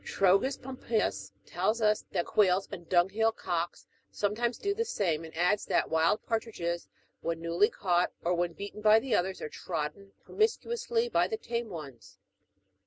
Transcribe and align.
Trogus 0.03 0.57
Pompeius 0.57 1.31
tells 1.45 1.79
us 1.79 2.05
that 2.11 2.25
quails 2.25 2.67
and 2.71 2.89
dunghill 2.89 3.31
cocks 3.31 3.85
sometimes 4.09 4.57
do 4.57 4.73
the 4.73 4.83
same; 4.83 5.23
and 5.23 5.37
adds, 5.37 5.63
that 5.67 5.91
wild 5.91 6.25
partridges, 6.25 6.87
when 7.21 7.39
newly 7.39 7.69
caught, 7.69 8.11
or 8.23 8.33
when 8.33 8.53
beaten 8.53 8.81
by 8.81 8.99
the 8.99 9.13
others, 9.13 9.43
are 9.43 9.49
trodden 9.49 10.13
promiscuously 10.23 11.07
by 11.07 11.27
the 11.27 11.37
tame 11.37 11.69
ones. 11.69 12.17